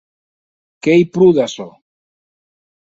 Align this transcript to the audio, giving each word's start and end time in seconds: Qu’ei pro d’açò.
Qu’ei 0.81 1.03
pro 1.13 1.27
d’açò. 1.35 1.69